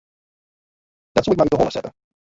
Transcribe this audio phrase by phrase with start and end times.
[1.11, 1.91] Dat soe ik mar út 'e holle sette.